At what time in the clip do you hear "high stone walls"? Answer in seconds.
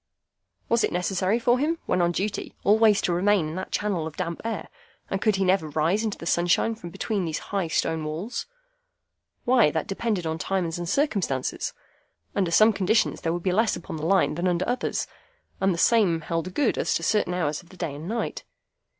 7.53-8.47